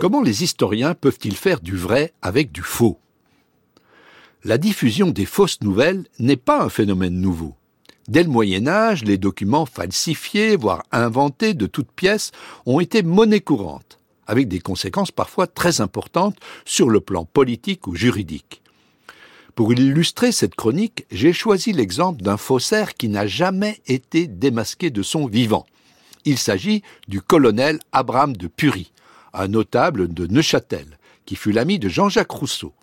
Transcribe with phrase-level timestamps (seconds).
[0.00, 3.00] Comment les historiens peuvent-ils faire du vrai avec du faux?
[4.44, 7.56] La diffusion des fausses nouvelles n'est pas un phénomène nouveau.
[8.06, 12.30] Dès le Moyen Âge, les documents falsifiés, voire inventés de toutes pièces,
[12.64, 13.98] ont été monnaie courante,
[14.28, 18.62] avec des conséquences parfois très importantes sur le plan politique ou juridique.
[19.56, 25.02] Pour illustrer cette chronique, j'ai choisi l'exemple d'un faussaire qui n'a jamais été démasqué de
[25.02, 25.66] son vivant.
[26.24, 28.92] Il s'agit du colonel Abraham de Purie,
[29.32, 32.74] un notable de Neuchâtel, qui fut l'ami de Jean-Jacques Rousseau.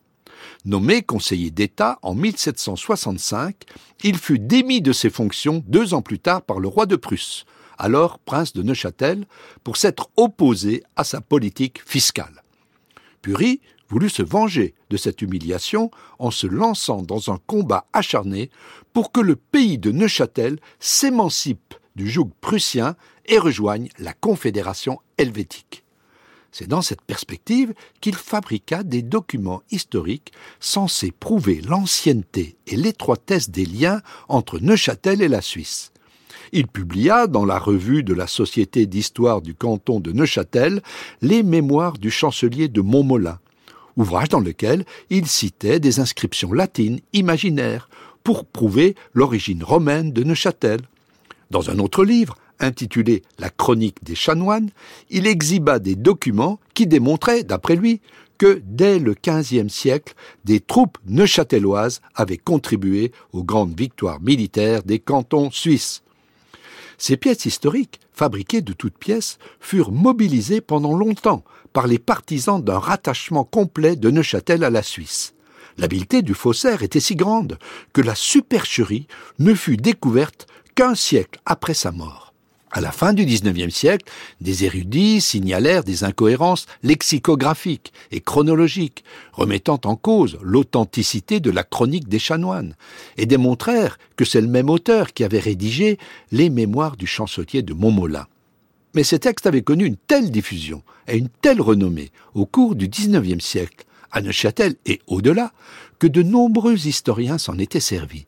[0.66, 3.64] Nommé conseiller d'État en 1765,
[4.04, 7.46] il fut démis de ses fonctions deux ans plus tard par le roi de Prusse,
[7.78, 9.26] alors prince de Neuchâtel,
[9.64, 12.44] pour s'être opposé à sa politique fiscale.
[13.22, 18.50] Purie voulut se venger de cette humiliation en se lançant dans un combat acharné
[18.94, 25.85] pour que le pays de Neuchâtel s'émancipe du joug prussien et rejoigne la Confédération helvétique.
[26.58, 30.32] C'est dans cette perspective qu'il fabriqua des documents historiques
[30.62, 35.92] censés prouver l'ancienneté et l'étroitesse des liens entre Neuchâtel et la Suisse.
[36.54, 40.82] Il publia dans la revue de la Société d'histoire du canton de Neuchâtel
[41.22, 43.40] les mémoires du chancelier de Montmolin,
[43.98, 47.90] ouvrage dans lequel il citait des inscriptions latines imaginaires
[48.24, 50.80] pour prouver l'origine romaine de Neuchâtel.
[51.52, 54.70] Dans un autre livre, intitulé La chronique des chanoines,
[55.10, 58.02] il exhiba des documents qui démontraient, d'après lui,
[58.38, 65.00] que dès le XVe siècle, des troupes neuchâteloises avaient contribué aux grandes victoires militaires des
[65.00, 66.04] cantons suisses.
[66.98, 72.80] Ces pièces historiques, fabriquées de toutes pièces, furent mobilisées pendant longtemps par les partisans d'un
[72.80, 75.34] rattachement complet de Neuchâtel à la Suisse.
[75.78, 77.58] L'habileté du faussaire était si grande
[77.92, 79.08] que la supercherie
[79.40, 82.25] ne fut découverte qu'un siècle après sa mort.
[82.76, 89.80] À la fin du XIXe siècle, des érudits signalèrent des incohérences lexicographiques et chronologiques, remettant
[89.86, 92.76] en cause l'authenticité de la chronique des chanoines,
[93.16, 95.98] et démontrèrent que c'est le même auteur qui avait rédigé
[96.34, 98.28] les mémoires du chancelier de Montmolin.
[98.94, 102.90] Mais ces textes avaient connu une telle diffusion et une telle renommée au cours du
[102.90, 105.54] XIXe siècle, à Neuchâtel et au-delà,
[105.98, 108.26] que de nombreux historiens s'en étaient servis.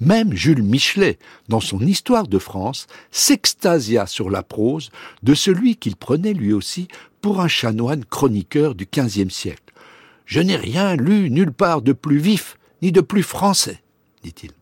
[0.00, 1.18] Même Jules Michelet,
[1.48, 4.90] dans son Histoire de France, s'extasia sur la prose
[5.22, 6.88] de celui qu'il prenait lui aussi
[7.20, 9.74] pour un chanoine chroniqueur du XVe siècle.
[10.24, 13.82] Je n'ai rien lu nulle part de plus vif ni de plus français,
[14.22, 14.52] dit-il.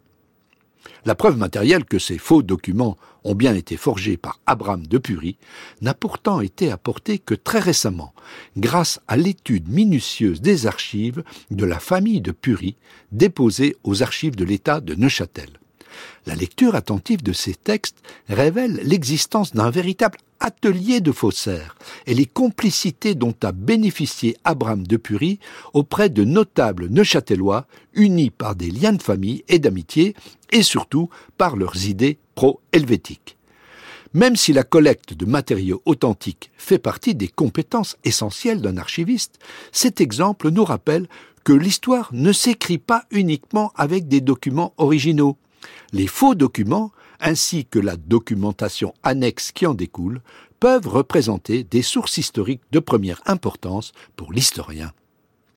[1.05, 5.37] La preuve matérielle que ces faux documents ont bien été forgés par Abraham de Purie
[5.81, 8.15] n'a pourtant été apportée que très récemment,
[8.57, 12.77] grâce à l'étude minutieuse des archives de la famille de Purie
[13.13, 15.51] déposées aux archives de l'État de Neuchâtel.
[16.27, 21.77] La lecture attentive de ces textes révèle l'existence d'un véritable atelier de faussaires
[22.07, 25.41] et les complicités dont a bénéficié Abraham de Purie
[25.73, 30.15] auprès de notables neuchâtelois unis par des liens de famille et d'amitié
[30.51, 33.37] et surtout par leurs idées pro-helvétiques.
[34.15, 39.39] Même si la collecte de matériaux authentiques fait partie des compétences essentielles d'un archiviste,
[39.71, 41.09] cet exemple nous rappelle
[41.45, 45.37] que l'histoire ne s'écrit pas uniquement avec des documents originaux.
[45.93, 50.21] Les faux documents, ainsi que la documentation annexe qui en découle,
[50.61, 54.93] peuvent représenter des sources historiques de première importance pour l'historien.